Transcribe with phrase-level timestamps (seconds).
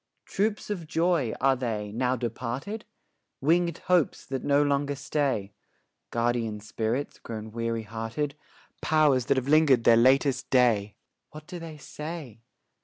[0.25, 2.85] Troops of joys are they, now departed?
[3.39, 5.53] Winged hopes that no longer stay?
[6.09, 8.33] Guardian spirits grown weary hearted?
[8.81, 10.95] Powers that have linger'd their latest day?
[11.29, 12.41] What do they say?